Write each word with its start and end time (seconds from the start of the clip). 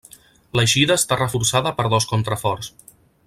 L'eixida 0.59 0.95
està 1.01 1.19
reforçada 1.19 1.75
per 1.81 1.87
dos 1.95 2.09
contraforts. 2.13 2.73